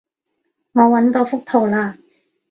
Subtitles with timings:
[0.71, 1.95] 我搵到幅圖喇